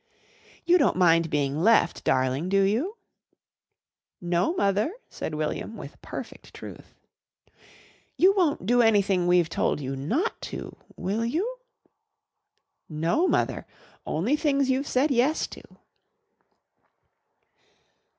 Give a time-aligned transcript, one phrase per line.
[0.65, 2.97] "You don't mind being left, darling, do you?"
[4.19, 6.95] "No, mother," said William with perfect truth.
[8.17, 11.57] "You won't do anything we've told you not to, will you?"
[12.89, 13.67] "No, mother.
[14.03, 15.61] Only things you've said 'yes' to."